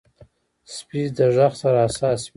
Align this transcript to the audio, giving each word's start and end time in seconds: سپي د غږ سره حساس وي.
سپي 0.75 1.01
د 1.17 1.19
غږ 1.35 1.53
سره 1.61 1.79
حساس 1.87 2.21
وي. 2.27 2.29